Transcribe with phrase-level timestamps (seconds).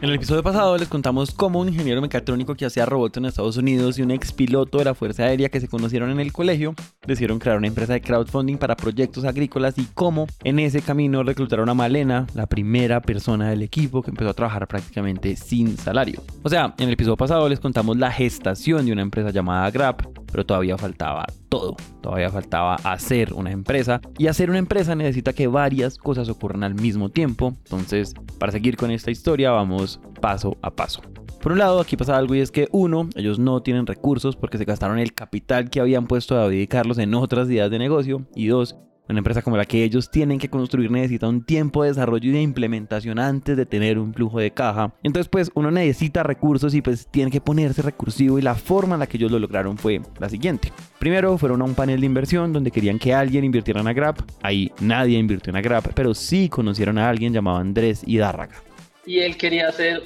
[0.00, 3.56] En el episodio pasado les contamos cómo un ingeniero mecatrónico que hacía robots en Estados
[3.56, 6.74] Unidos y un ex piloto de la Fuerza Aérea que se conocieron en el colegio
[7.06, 11.68] decidieron crear una empresa de crowdfunding para proyectos agrícolas y cómo en ese camino reclutaron
[11.68, 16.22] a Malena, la primera persona del equipo que empezó a trabajar prácticamente sin salario.
[16.42, 19.96] O sea, en el episodio pasado les contamos la gestación de una empresa llamada Grab,
[20.32, 21.76] pero todavía faltaba todo.
[22.00, 26.74] Todavía faltaba hacer una empresa y hacer una empresa necesita que varias cosas ocurran al
[26.74, 27.54] mismo tiempo.
[27.64, 31.02] Entonces, para seguir con esta historia, vamos paso a paso.
[31.42, 34.58] Por un lado, aquí pasa algo y es que uno, ellos no tienen recursos porque
[34.58, 37.80] se gastaron el capital que habían puesto a David y Carlos en otras ideas de
[37.80, 38.22] negocio.
[38.34, 38.76] Y dos,
[39.08, 42.32] una empresa como la que ellos tienen que construir necesita un tiempo de desarrollo y
[42.32, 44.94] de implementación antes de tener un flujo de caja.
[45.02, 49.00] Entonces pues uno necesita recursos y pues tiene que ponerse recursivo y la forma en
[49.00, 50.72] la que ellos lo lograron fue la siguiente.
[50.98, 54.16] Primero fueron a un panel de inversión donde querían que alguien invirtiera en Grab.
[54.42, 58.62] Ahí nadie invirtió en Grab, pero sí conocieron a alguien llamado Andrés Hidárraga.
[59.04, 60.04] Y él quería hacer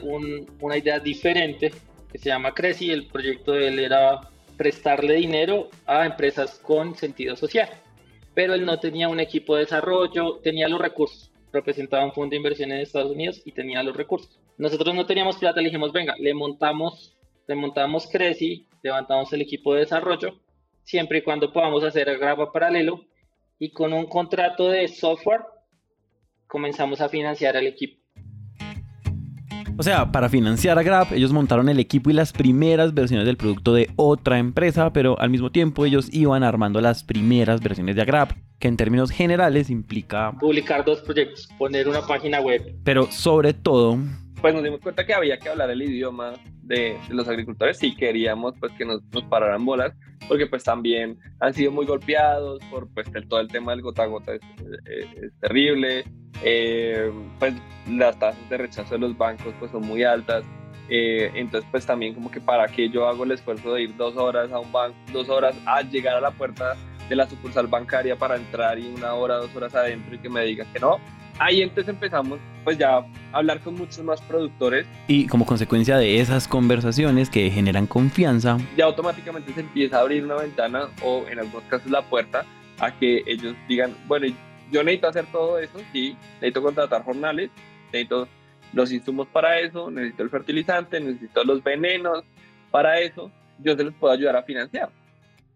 [0.60, 1.70] una idea diferente
[2.10, 2.90] que se llama Creci.
[2.90, 4.20] El proyecto de él era
[4.56, 7.68] prestarle dinero a empresas con sentido social
[8.36, 12.36] pero él no tenía un equipo de desarrollo, tenía los recursos, representaba un fondo de
[12.36, 14.38] inversión en Estados Unidos y tenía los recursos.
[14.58, 18.06] Nosotros no teníamos plata, le dijimos, venga, le montamos, le montamos
[18.82, 20.38] levantamos el equipo de desarrollo,
[20.82, 22.18] siempre y cuando podamos hacer el
[22.52, 23.06] paralelo,
[23.58, 25.40] y con un contrato de software
[26.46, 28.05] comenzamos a financiar al equipo.
[29.78, 33.36] O sea, para financiar a Grab, ellos montaron el equipo y las primeras versiones del
[33.36, 38.04] producto de otra empresa, pero al mismo tiempo ellos iban armando las primeras versiones de
[38.04, 42.74] Grab, que en términos generales implica publicar dos proyectos, poner una página web.
[42.84, 43.98] Pero sobre todo,
[44.40, 48.54] pues nos dimos cuenta que había que hablar el idioma de, los agricultores si queríamos
[48.58, 49.92] pues que nos, nos, pararan bolas,
[50.28, 54.06] porque pues también han sido muy golpeados por pues todo el tema del gota a
[54.06, 54.40] gota es,
[55.40, 56.04] terrible,
[56.42, 57.54] eh, pues
[57.88, 60.44] las tasas de rechazo de los bancos pues son muy altas,
[60.88, 64.16] eh, entonces pues también como que para que yo hago el esfuerzo de ir dos
[64.16, 66.76] horas a un banco, dos horas a llegar a la puerta
[67.08, 70.44] de la sucursal bancaria para entrar y una hora, dos horas adentro y que me
[70.44, 70.98] digan que no,
[71.38, 74.86] ahí entonces empezamos pues ya a hablar con muchos más productores.
[75.06, 80.24] Y como consecuencia de esas conversaciones que generan confianza, ya automáticamente se empieza a abrir
[80.24, 82.44] una ventana o en algunos casos la puerta
[82.80, 84.26] a que ellos digan, bueno,
[84.70, 87.50] yo necesito hacer todo eso, sí, necesito contratar jornales,
[87.86, 88.28] necesito
[88.72, 92.24] los insumos para eso, necesito el fertilizante, necesito los venenos
[92.70, 94.90] para eso, yo se los puedo ayudar a financiar.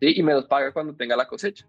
[0.00, 0.14] ¿sí?
[0.16, 1.66] Y me los paga cuando tenga la cosecha.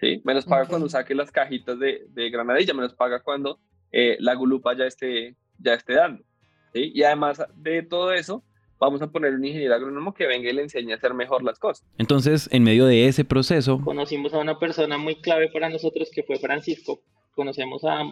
[0.00, 0.20] ¿sí?
[0.24, 3.60] Me los paga cuando saque las cajitas de, de, granadilla, me los paga cuando
[3.92, 6.24] eh, la gulupa ya esté, ya esté dando.
[6.72, 6.90] ¿sí?
[6.94, 8.42] Y además de todo eso,
[8.82, 11.60] vamos a poner un ingeniero agrónomo que venga y le enseñe a hacer mejor las
[11.60, 11.86] cosas.
[11.98, 13.80] Entonces, en medio de ese proceso...
[13.84, 17.00] Conocimos a una persona muy clave para nosotros que fue Francisco.
[17.36, 18.02] Conocemos a,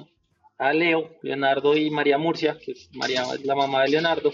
[0.58, 4.31] a Leo, Leonardo y María Murcia, que es María, la mamá de Leonardo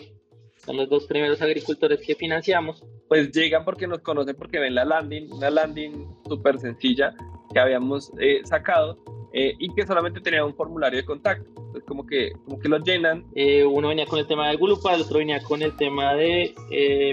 [0.66, 2.84] son los dos primeros agricultores que financiamos.
[3.08, 7.14] Pues llegan porque nos conocen, porque ven la landing, una landing súper sencilla
[7.53, 8.98] que habíamos eh, sacado
[9.32, 11.48] eh, y que solamente tenía un formulario de contacto.
[11.76, 13.26] Entonces, como que, como que lo llenan.
[13.34, 16.54] Eh, uno venía con el tema de Gulupa, el otro venía con el tema de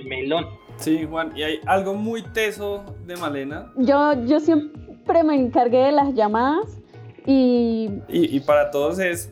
[0.05, 0.47] Melón.
[0.77, 3.71] Sí, Juan, y hay algo muy teso de Malena.
[3.75, 6.81] Yo, yo siempre me encargué de las llamadas
[7.25, 7.89] y...
[8.09, 9.31] Y, y para todos es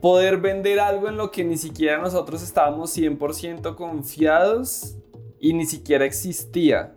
[0.00, 4.96] poder vender algo en lo que ni siquiera nosotros estábamos 100% confiados
[5.38, 6.94] y ni siquiera existía.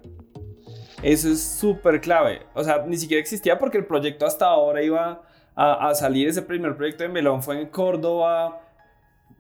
[1.03, 2.44] Eso es súper clave.
[2.53, 5.21] O sea, ni siquiera existía porque el proyecto hasta ahora iba
[5.56, 6.28] a, salir.
[6.28, 8.62] Ese primer proyecto de Melón fue en Córdoba.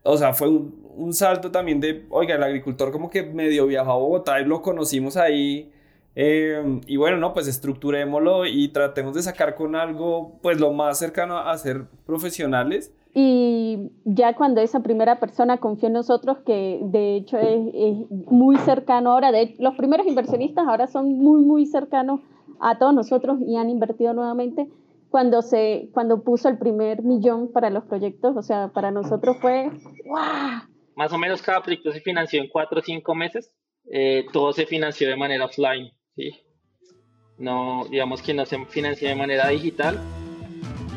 [0.03, 3.95] O sea, fue un, salto también de, oiga, el agricultor como que medio viajó a
[3.95, 5.71] Bogotá y lo conocimos ahí.
[6.15, 10.99] Eh, y bueno, no, pues estructurémoslo y tratemos de sacar con algo, pues lo más
[10.99, 17.17] cercano a ser profesionales y ya cuando esa primera persona confió en nosotros, que de
[17.17, 22.21] hecho es, muy cercano ahora, los primeros inversionistas ahora son muy, muy cercanos
[22.59, 24.69] a todos nosotros y han invertido nuevamente,
[25.11, 29.69] cuando, se, cuando puso el primer millón para los proyectos, o sea, para nosotros fue
[30.05, 30.67] ¡wow!
[30.95, 33.53] Más o menos cada proyecto se financió en cuatro o cinco meses,
[33.91, 36.31] eh, todo se financió de manera offline, ¿sí?
[37.37, 39.99] No, digamos que no se financió de manera digital,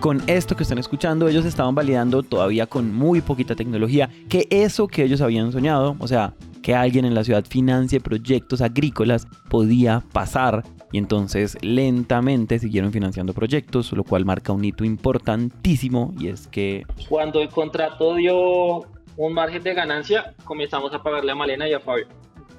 [0.00, 4.86] con esto que están escuchando, ellos estaban validando todavía con muy poquita tecnología que eso
[4.86, 10.02] que ellos habían soñado, o sea, que alguien en la ciudad financie proyectos agrícolas podía
[10.12, 10.62] pasar
[10.94, 16.84] y entonces lentamente siguieron financiando proyectos, lo cual marca un hito importantísimo y es que...
[17.08, 18.82] Cuando el contrato dio
[19.16, 22.06] un margen de ganancia, comenzamos a pagarle a Malena y a Fabio.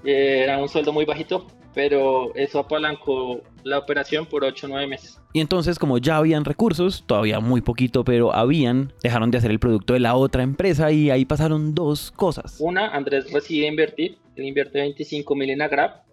[0.04, 5.18] Era un sueldo muy bajito, pero eso apalancó la operación por 8 o 9 meses.
[5.32, 9.60] Y entonces, como ya habían recursos, todavía muy poquito, pero habían, dejaron de hacer el
[9.60, 12.58] producto de la otra empresa y ahí pasaron dos cosas.
[12.60, 16.05] Una, Andrés decide invertir, él invierte 25 mil en Agrap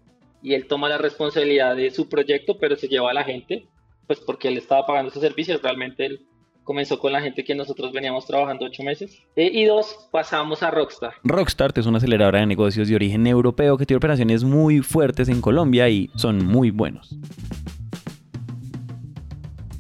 [0.43, 3.67] y él toma la responsabilidad de su proyecto, pero se lleva a la gente,
[4.07, 6.27] pues porque él estaba pagando sus servicios, realmente él
[6.65, 9.23] comenzó con la gente que nosotros veníamos trabajando ocho meses.
[9.37, 11.15] Eh, y dos, pasamos a Rockstar.
[11.25, 15.41] Rockstar es una aceleradora de negocios de origen europeo que tiene operaciones muy fuertes en
[15.41, 17.17] Colombia y son muy buenos.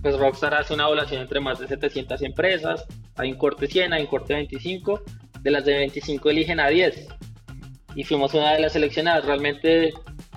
[0.02, 2.84] Pues Rockstar hace una evaluación entre más de 700 empresas,
[3.16, 5.00] hay un corte 100, hay un corte 25,
[5.42, 7.08] de las de 25 eligen a 10.
[7.94, 9.92] Y fuimos una de las seleccionadas, realmente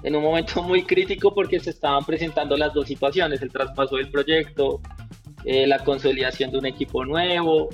[0.06, 4.10] en un momento muy crítico porque se estaban presentando las dos situaciones, el traspaso del
[4.12, 4.80] proyecto,
[5.44, 7.70] eh, la consolidación de un equipo nuevo,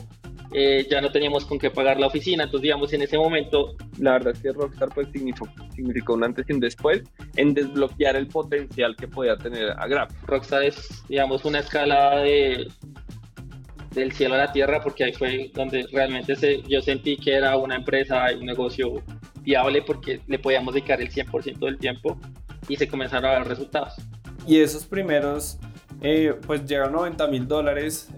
[0.53, 3.75] eh, ya no teníamos con qué pagar la oficina, entonces digamos en ese momento...
[3.99, 7.03] La verdad es que Rockstar pues significó, significó un antes y un después
[7.35, 10.11] en desbloquear el potencial que podía tener Agrap.
[10.25, 12.69] Rockstar es digamos una escala de,
[13.93, 17.57] del cielo a la tierra porque ahí fue donde realmente se, yo sentí que era
[17.57, 19.03] una empresa, un negocio
[19.41, 22.19] viable porque le podíamos dedicar el 100% del tiempo
[22.67, 23.95] y se comenzaron a ver resultados.
[24.47, 25.59] Y esos primeros
[26.01, 28.09] eh, pues llegaron 90 mil dólares,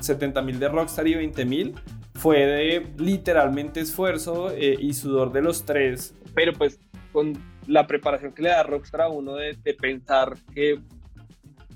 [0.00, 1.74] 70 eh, mil de Rockstar y 20 mil.
[2.14, 6.14] Fue de literalmente esfuerzo eh, y sudor de los tres.
[6.34, 6.80] Pero pues
[7.12, 7.34] con
[7.68, 10.80] la preparación que le da Rockstar a uno de, pensar que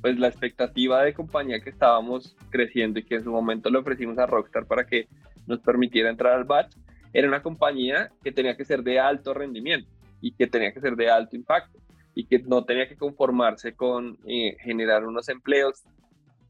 [0.01, 4.19] pues la expectativa de compañía que estábamos creciendo y que en su momento le ofrecimos
[4.19, 5.07] a Rockstar para que
[5.47, 6.75] nos permitiera entrar al batch,
[7.13, 10.97] era una compañía que tenía que ser de alto rendimiento y que tenía que ser
[10.97, 11.79] de alto impacto
[12.15, 15.83] y que no tenía que conformarse con eh, generar unos empleos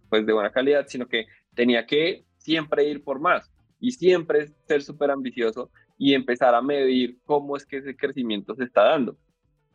[0.09, 3.51] pues de buena calidad, sino que tenía que siempre ir por más
[3.81, 8.65] y siempre ser súper ambicioso y empezar a medir cómo es que ese crecimiento se
[8.65, 9.17] está dando.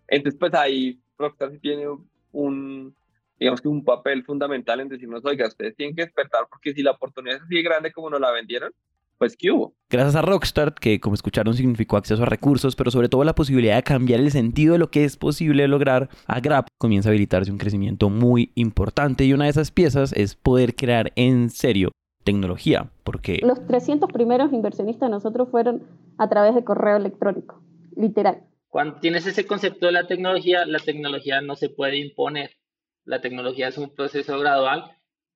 [0.08, 1.86] Entonces, pues ahí Rockstar tiene
[2.32, 2.96] un,
[3.40, 6.92] digamos que un papel fundamental en decirnos, oiga, ustedes tienen que despertar porque si la
[6.92, 8.74] oportunidad es así grande como nos la vendieron,
[9.18, 9.76] pues ¿qué hubo?
[9.90, 13.76] Gracias a Rockstar, que como escucharon significó acceso a recursos, pero sobre todo la posibilidad
[13.76, 17.52] de cambiar el sentido de lo que es posible lograr, a Grab comienza a habilitarse
[17.52, 21.92] un crecimiento muy importante y una de esas piezas es poder crear en serio
[22.24, 23.40] tecnología, porque...
[23.42, 25.84] Los 300 primeros inversionistas de nosotros fueron
[26.18, 27.64] a través de correo electrónico,
[27.96, 28.44] literal.
[28.68, 32.52] Cuando tienes ese concepto de la tecnología, la tecnología no se puede imponer.
[33.06, 34.92] La tecnología es un proceso gradual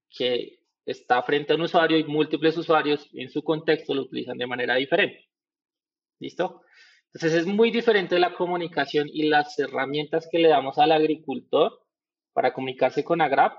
[0.10, 4.48] que está frente a un usuario y múltiples usuarios en su contexto lo utilizan de
[4.48, 5.30] manera diferente.
[6.20, 6.62] ¿Listo?
[7.14, 11.82] Entonces es muy diferente la comunicación y las herramientas que le damos al agricultor
[12.34, 13.58] para comunicarse con Agrap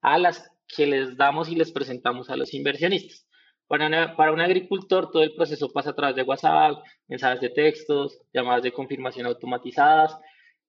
[0.00, 3.26] a las que les damos y les presentamos a los inversionistas.
[3.68, 8.62] Para, un agricultor todo el proceso pasa a través de WhatsApp, mensajes de textos, llamadas
[8.62, 10.16] de confirmación automatizadas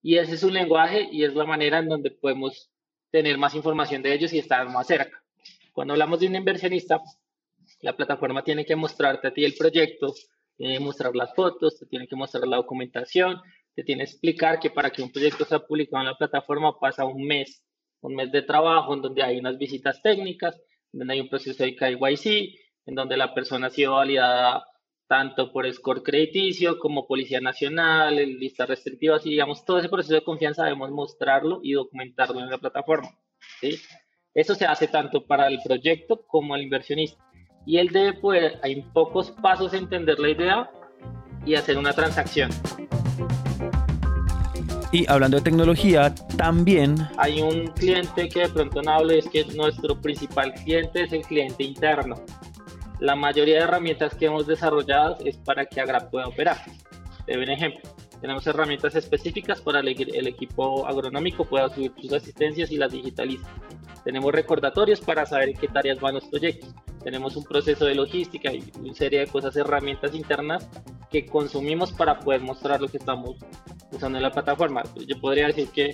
[0.02, 2.72] y ese es un lenguaje y es la manera en donde podemos
[3.12, 5.24] tener más información de ellos y estar más cerca.
[5.78, 7.00] Cuando hablamos de un inversionista,
[7.82, 10.12] la plataforma tiene que mostrarte a ti el proyecto,
[10.58, 13.40] que mostrar las fotos, te tiene que mostrar la documentación,
[13.76, 17.06] te tiene que explicar que para que un proyecto sea publicado en la plataforma pasa
[17.06, 17.64] un mes,
[18.02, 20.60] un mes de trabajo en donde hay unas visitas técnicas,
[20.92, 24.66] donde hay un proceso de KYC, en donde la persona ha sido validada
[25.08, 30.24] tanto por score crediticio como Policía Nacional, listas restrictivas y digamos todo ese proceso de
[30.24, 33.12] confianza debemos mostrarlo y documentarlo en la plataforma.
[33.62, 33.80] ¿sí?
[34.38, 37.18] Eso se hace tanto para el proyecto como al inversionista.
[37.66, 40.70] Y él debe poder, en pocos pasos, entender la idea
[41.44, 42.52] y hacer una transacción.
[44.92, 46.98] Y hablando de tecnología, también...
[47.18, 51.24] Hay un cliente que de pronto no hable, es que nuestro principal cliente es el
[51.24, 52.24] cliente interno.
[53.00, 56.58] La mayoría de herramientas que hemos desarrollado es para que Agra pueda operar.
[57.26, 57.90] Te un ejemplo.
[58.22, 63.44] Tenemos herramientas específicas para el, el equipo agronómico pueda subir sus asistencias y las digitalice.
[64.08, 66.74] Tenemos recordatorios para saber en qué tareas van los proyectos.
[67.04, 70.66] Tenemos un proceso de logística y una serie de cosas, herramientas internas
[71.12, 73.36] que consumimos para poder mostrar lo que estamos
[73.92, 74.82] usando en la plataforma.
[75.06, 75.94] Yo podría decir que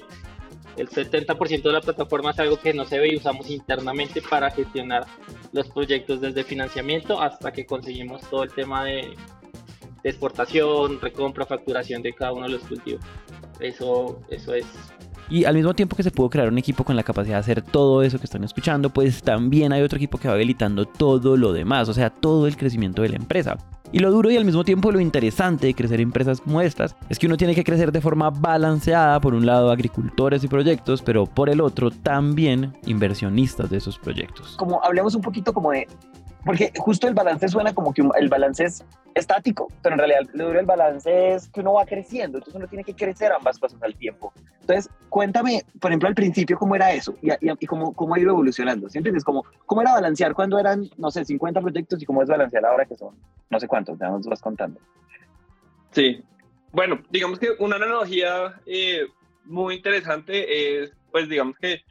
[0.77, 4.51] el 70% de la plataforma es algo que no se ve y usamos internamente para
[4.51, 5.07] gestionar
[5.51, 9.15] los proyectos desde financiamiento hasta que conseguimos todo el tema de,
[10.03, 13.03] de exportación, recompra, facturación de cada uno de los cultivos.
[13.59, 14.67] Eso, eso es
[15.29, 17.61] y al mismo tiempo que se pudo crear un equipo con la capacidad de hacer
[17.61, 21.53] todo eso que están escuchando, pues también hay otro equipo que va habilitando todo lo
[21.53, 23.57] demás, o sea, todo el crecimiento de la empresa.
[23.91, 27.19] Y lo duro y al mismo tiempo lo interesante de crecer empresas como estas es
[27.19, 31.27] que uno tiene que crecer de forma balanceada, por un lado agricultores y proyectos, pero
[31.27, 34.55] por el otro también inversionistas de esos proyectos.
[34.57, 35.87] Como hablemos un poquito como de
[36.45, 38.85] porque justo el balance suena como que el balance es
[39.15, 42.95] estático, pero en realidad del balance es que uno va creciendo, entonces uno tiene que
[42.95, 44.33] crecer ambas cosas al tiempo.
[44.61, 48.31] Entonces, cuéntame, por ejemplo, al principio, cómo era eso y, y, cómo, cómo ha ido
[48.31, 48.89] evolucionando.
[48.89, 49.23] ¿Sí entiendes?
[49.23, 52.85] Como, ¿Cómo era balancear cuando eran, no sé, 50 proyectos y cómo es balancear ahora
[52.85, 53.15] que son,
[53.49, 54.79] no sé cuántos, ya nos vas contando?
[55.91, 56.23] Sí,
[56.71, 59.05] bueno, digamos que una analogía eh,
[59.45, 61.83] muy interesante es, pues, digamos que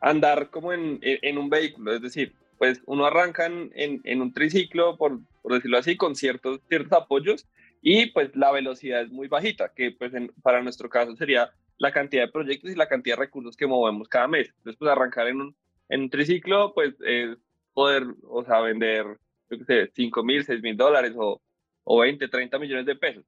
[0.00, 4.96] andar como en, en un vehículo, es decir, pues uno arranca en, en un triciclo,
[4.96, 7.48] por, por, decirlo así, con ciertos, ciertos apoyos
[7.80, 12.22] y pues la velocidad es muy bajita, que pues para nuestro caso sería la cantidad
[12.22, 14.46] de proyectos y la cantidad de recursos que movemos cada mes.
[14.58, 15.56] Entonces, pues arrancar en un,
[15.88, 17.36] en un triciclo, pues es
[17.72, 19.06] poder, o sea, vender,
[19.50, 21.42] yo qué sé, 5 mil, 6 mil dólares o,
[21.82, 23.24] o 20, 30 millones de pesos.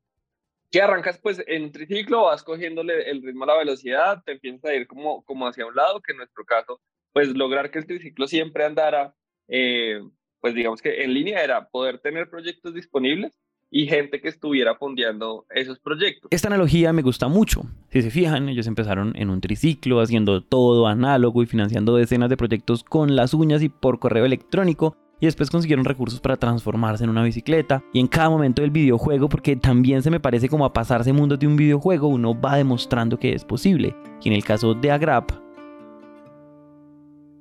[0.70, 4.64] Que arrancas pues en un triciclo, vas cogiéndole el ritmo a la velocidad, te empiezas
[4.66, 6.80] a ir como, como hacia un lado, que en nuestro caso,
[7.12, 9.12] pues lograr que el triciclo siempre andara
[9.48, 10.00] eh,
[10.40, 13.38] pues digamos que en línea era poder tener proyectos disponibles
[13.70, 16.28] y gente que estuviera fondeando esos proyectos.
[16.30, 17.62] Esta analogía me gusta mucho.
[17.88, 22.36] Si se fijan, ellos empezaron en un triciclo, haciendo todo análogo y financiando decenas de
[22.36, 24.96] proyectos con las uñas y por correo electrónico.
[25.18, 27.82] Y después consiguieron recursos para transformarse en una bicicleta.
[27.92, 31.40] Y en cada momento del videojuego, porque también se me parece como a pasarse mundos
[31.40, 33.96] de un videojuego, uno va demostrando que es posible.
[34.22, 35.32] Y en el caso de Agrap,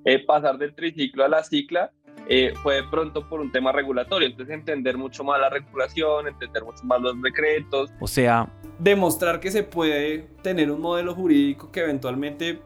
[0.05, 1.91] eh, pasar del triciclo a la cicla
[2.27, 4.27] eh, fue de pronto por un tema regulatorio.
[4.27, 7.91] Entonces, entender mucho más la regulación, entender mucho más los decretos.
[7.99, 8.47] O sea,
[8.79, 12.59] demostrar que se puede tener un modelo jurídico que eventualmente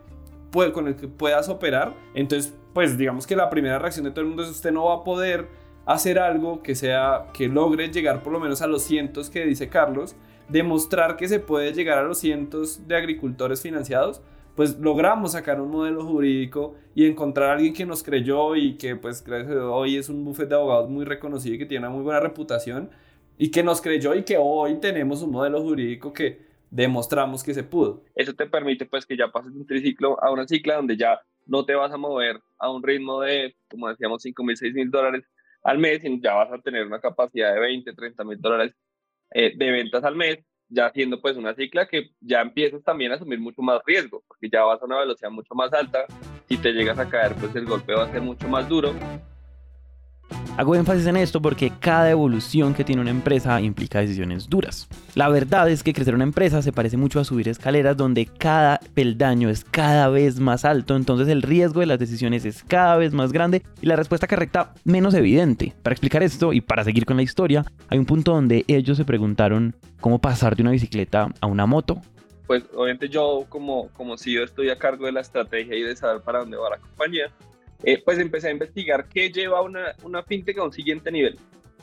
[0.52, 1.94] puede, con el que puedas operar.
[2.14, 4.96] Entonces, pues digamos que la primera reacción de todo el mundo es usted no va
[4.96, 5.48] a poder
[5.86, 9.70] hacer algo que sea que logre llegar por lo menos a los cientos que dice
[9.70, 10.16] Carlos,
[10.50, 14.22] demostrar que se puede llegar a los cientos de agricultores financiados
[14.58, 18.96] pues logramos sacar un modelo jurídico y encontrar a alguien que nos creyó y que
[18.96, 22.20] pues hoy es un buffet de abogados muy reconocido y que tiene una muy buena
[22.20, 22.90] reputación
[23.38, 27.62] y que nos creyó y que hoy tenemos un modelo jurídico que demostramos que se
[27.62, 28.04] pudo.
[28.16, 31.22] Eso te permite pues que ya pases de un triciclo a una cicla donde ya
[31.46, 34.90] no te vas a mover a un ritmo de, como decíamos, 5 mil, 6 mil
[34.90, 35.24] dólares
[35.62, 38.74] al mes, sino ya vas a tener una capacidad de 20, 30 mil dólares
[39.36, 43.16] eh, de ventas al mes ya haciendo pues una cicla que ya empiezas también a
[43.16, 46.06] asumir mucho más riesgo, porque ya vas a una velocidad mucho más alta,
[46.48, 48.94] si te llegas a caer pues el golpe va a ser mucho más duro
[50.58, 54.88] Hago énfasis en esto porque cada evolución que tiene una empresa implica decisiones duras.
[55.14, 58.80] La verdad es que crecer una empresa se parece mucho a subir escaleras donde cada
[58.96, 63.14] peldaño es cada vez más alto, entonces el riesgo de las decisiones es cada vez
[63.14, 65.76] más grande y la respuesta correcta menos evidente.
[65.84, 69.06] Para explicar esto y para seguir con la historia, hay un punto donde ellos se
[69.06, 72.02] preguntaron cómo pasar de una bicicleta a una moto.
[72.48, 76.24] Pues obviamente yo como, como CEO estoy a cargo de la estrategia y de saber
[76.24, 77.32] para dónde va la compañía.
[77.84, 81.38] Eh, pues empecé a investigar qué lleva una, una fintech a un siguiente nivel.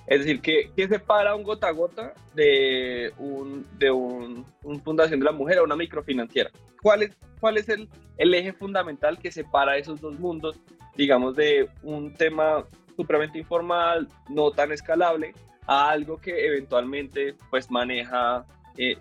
[0.07, 4.45] Es decir, ¿qué, qué separa un gota a gota de un, de un,
[4.83, 6.51] Fundación de la Mujer a una microfinanciera?
[6.83, 10.61] ¿Cuál es, cuál es el, el eje fundamental que separa esos dos mundos,
[10.97, 15.33] digamos, de un tema supremamente informal, no tan escalable,
[15.67, 18.45] a algo que eventualmente pues maneja,
[18.77, 18.97] eh,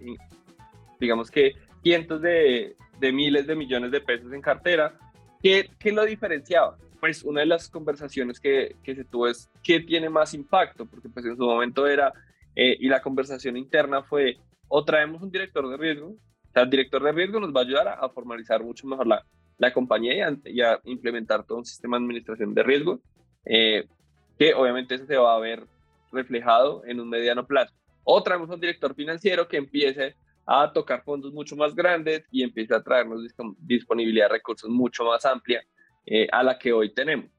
[0.99, 4.97] digamos que cientos de, de miles de millones de pesos en cartera
[5.43, 6.77] ¿Qué, ¿Qué, lo diferenciaba?
[7.03, 11.09] Pues una de las conversaciones que, que, se tuvo es qué tiene más impacto, porque
[11.09, 12.13] pues en su momento era,
[12.55, 14.37] eh, y la conversación interna fue,
[14.69, 17.63] o traemos un director de riesgo, o sea, el director de riesgo nos va a
[17.65, 19.21] ayudar a, formalizar mucho mejor la,
[19.57, 23.01] la compañía y a, implementar todo un sistema de administración de riesgo,
[23.43, 23.85] eh,
[24.39, 25.65] que obviamente eso se va a ver
[26.13, 27.73] reflejado en un mediano plazo.
[28.05, 32.77] O traemos un director financiero que empiece a tocar fondos mucho más grandes y empieza
[32.77, 35.65] a traernos disponibilidad de recursos mucho más amplia
[36.05, 37.29] eh, a la que hoy tenemos.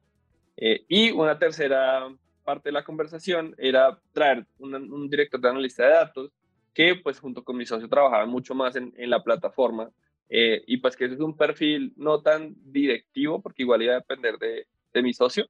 [0.57, 2.07] Eh, y una tercera
[2.43, 6.31] parte de la conversación era traer un director de analista de datos
[6.73, 9.89] que pues junto con mi socio trabajaba mucho más en, en la plataforma
[10.29, 13.99] eh, y pues que ese es un perfil no tan directivo porque igual iba a
[13.99, 15.47] depender de, de mi socio,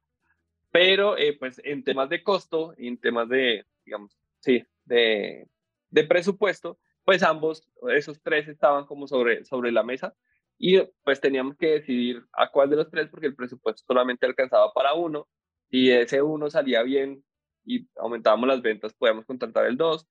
[0.70, 5.48] pero pues en temas de costo y en temas de, digamos, sí, de,
[5.90, 10.14] de presupuesto, pues ambos, esos tres estaban como sobre, sobre la mesa
[10.58, 14.72] y pues teníamos que decidir a cuál de los tres porque el presupuesto solamente alcanzaba
[14.72, 15.28] para uno
[15.68, 17.22] y ese uno salía bien
[17.64, 20.06] y aumentábamos las ventas, podíamos contratar el dos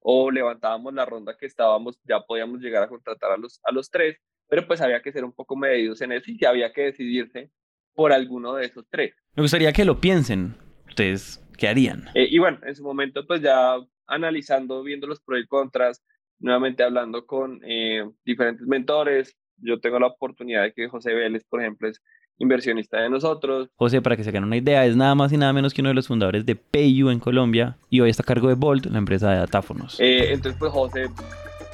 [0.00, 3.90] o levantábamos la ronda que estábamos, ya podíamos llegar a contratar a los, a los
[3.90, 7.50] tres, pero pues había que ser un poco medidos en eso y había que decidirse
[7.94, 9.14] por alguno de esos tres.
[9.34, 10.56] Me gustaría que lo piensen.
[10.88, 12.08] ¿Ustedes qué harían?
[12.14, 16.04] Eh, y bueno, en su momento pues ya analizando, viendo los pros y contras,
[16.38, 19.36] nuevamente hablando con eh, diferentes mentores.
[19.58, 22.00] Yo tengo la oportunidad de que José Vélez, por ejemplo, es
[22.38, 23.68] inversionista de nosotros.
[23.76, 25.90] José, para que se hagan una idea, es nada más y nada menos que uno
[25.90, 28.98] de los fundadores de PayU en Colombia y hoy está a cargo de Bolt, la
[28.98, 29.98] empresa de datáfonos.
[30.00, 31.08] Eh, entonces, pues José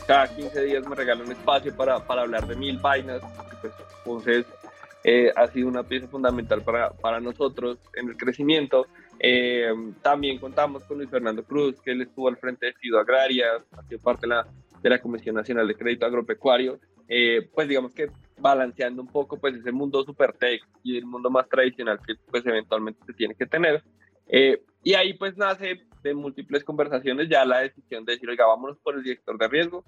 [0.06, 3.22] cada 15 días me regala un espacio para, para hablar de mil vainas.
[3.60, 4.46] Pues, entonces,
[5.04, 8.87] eh, ha sido una pieza fundamental para, para nosotros en el crecimiento.
[9.20, 9.72] Eh,
[10.02, 13.82] también contamos con Luis Fernando Cruz, que él estuvo al frente de Fido Agraria, ha
[13.84, 14.46] sido parte de la,
[14.82, 16.80] de la Comisión Nacional de Crédito Agropecuario.
[17.08, 21.28] Eh, pues digamos que balanceando un poco pues ese mundo super tech y el mundo
[21.28, 23.82] más tradicional que pues eventualmente se tiene que tener.
[24.82, 28.94] y ahí pues nace de múltiples conversaciones ya la decisión de decir, oiga, vámonos por
[28.94, 29.84] el director de riesgo.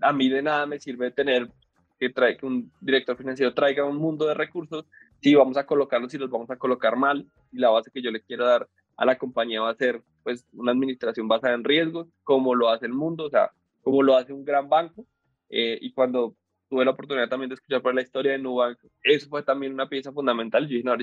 [0.00, 1.48] a mí de nada me sirve tener
[1.98, 4.86] que, trae, que un director financiero traiga un mundo de recursos,
[5.20, 8.10] si vamos a colocarlos y los vamos a colocar mal, y la base que yo
[8.10, 12.08] le quiero dar a la compañía va a ser pues una administración basada en riesgos,
[12.24, 13.50] como lo hace el mundo, o sea,
[13.88, 15.06] como lo hace un gran banco,
[15.48, 16.36] eh, y cuando
[16.68, 19.88] tuve la oportunidad también de escuchar por la historia de Nubank, eso fue también una
[19.88, 20.94] pieza fundamental, yo dije, no,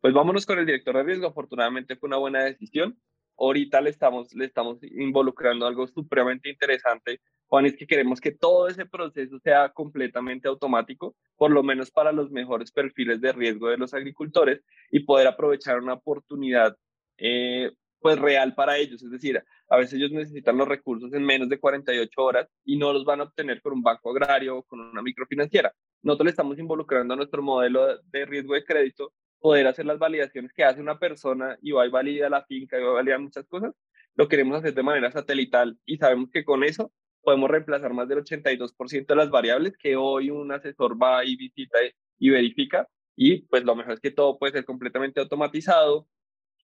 [0.00, 2.98] pues vámonos con el director de riesgo, afortunadamente fue una buena decisión,
[3.36, 8.66] ahorita le estamos, le estamos involucrando algo supremamente interesante Juan, es que queremos que todo
[8.66, 13.76] ese proceso sea completamente automático, por lo menos para los mejores perfiles de riesgo de
[13.78, 14.60] los agricultores
[14.90, 16.76] y poder aprovechar una oportunidad
[17.16, 19.02] eh, pues real para ellos.
[19.02, 22.92] Es decir, a veces ellos necesitan los recursos en menos de 48 horas y no
[22.92, 25.72] los van a obtener con un banco agrario o con una microfinanciera.
[26.02, 30.52] Nosotros le estamos involucrando a nuestro modelo de riesgo de crédito poder hacer las validaciones
[30.52, 33.46] que hace una persona y va y valida la finca y va a validar muchas
[33.46, 33.72] cosas,
[34.16, 38.24] lo queremos hacer de manera satelital y sabemos que con eso podemos reemplazar más del
[38.24, 41.78] 82% de las variables que hoy un asesor va y visita
[42.18, 42.88] y verifica.
[43.16, 46.08] Y pues lo mejor es que todo puede ser completamente automatizado,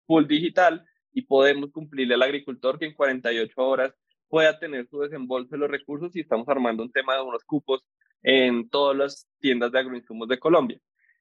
[0.07, 0.85] full digital,
[1.17, 3.95] y podemos cumplirle al agricultor que en 48 horas
[4.29, 7.83] pueda tener su desembolso de los recursos y estamos armando un tema de unos cupos
[8.23, 10.79] en todas las tiendas de agroinsumos de Colombia.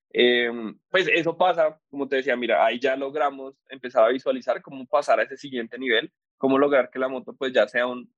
[0.10, 4.86] Em, pues eso pasa, como te decía, mira, ahí ya logramos empezar a visualizar cómo
[4.86, 8.14] pasar a ese siguiente nivel, cómo lograr que la moto pues ya sea un,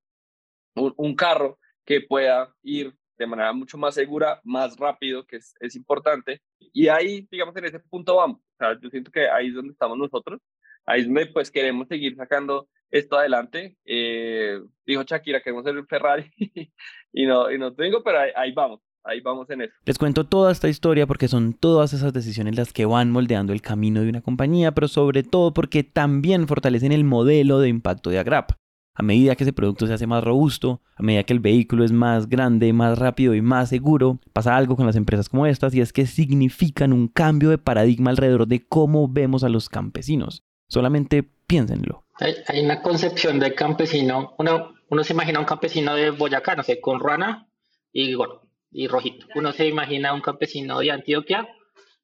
[0.73, 5.75] un, carro que pueda ir de manera mucho más segura, más rápido, que es, es,
[5.75, 6.41] importante.
[6.57, 8.39] Y ahí, digamos, en ese punto vamos.
[8.39, 10.41] O sea, yo siento que ahí es donde estamos nosotros.
[10.87, 13.75] Ahí es donde pues queremos seguir sacando esto adelante.
[13.85, 16.31] Eh, dijo Shakira, queremos ser Ferrari
[17.13, 18.79] y no, y no tengo, pero ahí, ahí, vamos.
[19.03, 19.73] Ahí vamos en eso.
[19.85, 23.61] Les cuento toda esta historia porque son todas esas decisiones las que van moldeando el
[23.61, 28.19] camino de una compañía, pero sobre todo porque también fortalecen el modelo de impacto de
[28.19, 28.51] Agrap.
[28.93, 31.91] A medida que ese producto se hace más robusto, a medida que el vehículo es
[31.91, 35.81] más grande, más rápido y más seguro, pasa algo con las empresas como estas y
[35.81, 40.43] es que significan un cambio de paradigma alrededor de cómo vemos a los campesinos.
[40.67, 42.03] Solamente piénsenlo.
[42.19, 46.81] Hay, una concepción de campesino, uno, uno se imagina un campesino de Boyacá, no sé,
[46.81, 47.47] con rana
[47.91, 49.27] y, bueno, y rojito.
[49.35, 51.47] Uno se imagina un campesino de Antioquia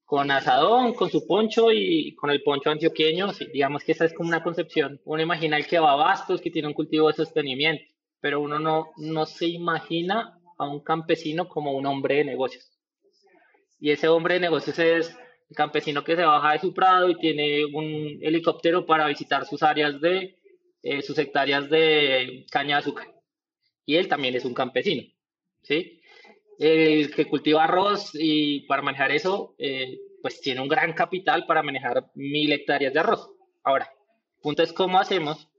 [0.05, 4.29] con asadón, con su poncho y con el poncho antioqueño, digamos que esa es como
[4.29, 5.01] una concepción.
[5.05, 7.83] Uno imagina el que va a bastos, que tiene un cultivo de sostenimiento,
[8.19, 12.69] pero uno no, no se imagina a un campesino como un hombre de negocios.
[13.79, 15.17] Y ese hombre de negocios es
[15.53, 19.99] campesino que se baja de su prado y tiene un helicóptero para visitar sus áreas
[20.01, 20.37] de,
[20.81, 23.13] eh, sus hectáreas de caña de azúcar.
[23.85, 25.03] Y él también es un campesino,
[25.61, 26.01] ¿sí?
[26.59, 31.63] el que cultiva arroz y para manejar eso, eh, pues tiene un gran capital para
[31.63, 33.29] manejar mil hectáreas de arroz.
[33.63, 33.89] Ahora,
[34.35, 35.49] el punto es cómo hacemos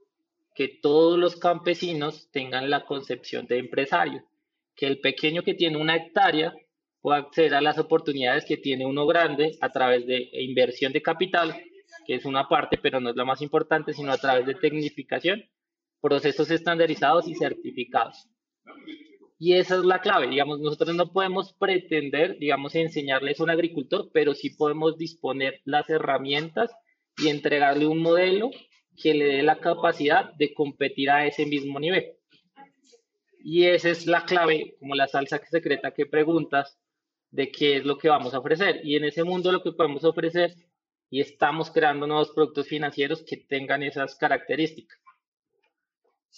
[0.53, 4.23] que todos los campesinos tengan la concepción de empresario,
[4.75, 6.53] que el pequeño que tiene una hectárea
[7.05, 11.55] pueda acceder a las oportunidades que tiene uno grande a través de inversión de capital,
[12.07, 15.43] que es una parte, pero no es la más importante, sino a través de tecnificación,
[16.01, 18.27] procesos estandarizados y certificados.
[19.37, 24.09] Y esa es la clave, digamos, nosotros no podemos pretender, digamos, enseñarles a un agricultor,
[24.11, 26.71] pero sí podemos disponer las herramientas
[27.19, 28.49] y entregarle un modelo
[28.99, 32.13] que le dé la capacidad de competir a ese mismo nivel.
[33.43, 36.79] Y esa es la clave, como la salsa secreta que preguntas,
[37.35, 38.79] de qué es lo que vamos a ofrecer.
[38.83, 40.55] Y en ese mundo lo que podemos ofrecer,
[41.09, 44.97] y estamos creando nuevos productos financieros que tengan esas características.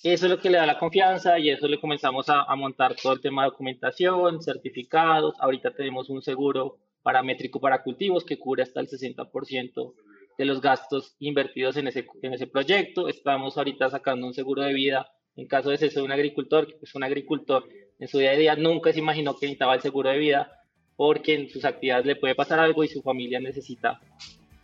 [0.04, 3.14] Eso es lo que le da la confianza y eso le comenzamos a, montar todo
[3.14, 5.36] el tema de documentación, certificados.
[5.40, 9.94] Ahorita tenemos un seguro paramétrico para cultivos que cubre hasta el 60%
[10.38, 13.08] de los gastos invertidos en ese, en ese proyecto.
[13.08, 16.96] Estamos ahorita sacando un seguro de vida en caso de ser un agricultor, que es
[16.96, 17.68] un agricultor
[18.00, 20.52] en su día a día nunca se imaginó que necesitaba el seguro de vida
[20.98, 24.02] porque en sus actividades le puede pasar algo y su familia necesita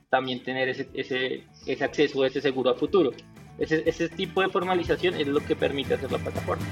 [0.10, 3.12] también tener ese, ese, ese acceso a ese seguro a futuro.
[3.58, 6.66] Ese, ese tipo de formalización es lo que permite hacer la plataforma.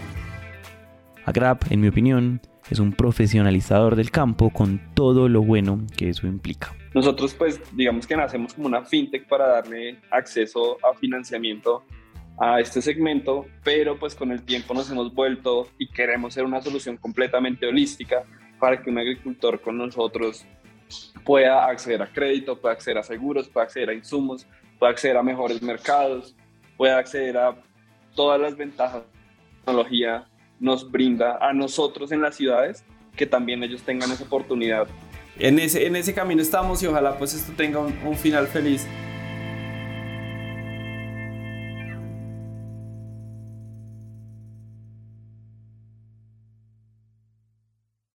[1.26, 6.26] Agrap, en mi opinión, es un profesionalizador del campo con todo lo bueno que eso
[6.26, 6.76] implica.
[6.93, 11.84] Nosotros pues digamos que nacemos como una fintech para darle acceso a financiamiento
[12.39, 16.62] a este segmento, pero pues con el tiempo nos hemos vuelto y queremos ser una
[16.62, 18.24] solución completamente holística
[18.62, 20.45] para que un agricultor con nosotros
[21.26, 24.47] pueda acceder a crédito, pueda acceder a seguros, pueda acceder a insumos,
[24.80, 26.36] pueda acceder a mejores mercados,
[26.78, 27.56] pueda acceder a
[28.15, 30.28] todas las ventajas que la tecnología
[30.60, 32.86] nos brinda a nosotros en las ciudades,
[33.17, 34.88] que también ellos tengan esa oportunidad
[35.39, 38.86] en ese, en ese camino estamos y ojalá pues esto tenga un, un final feliz.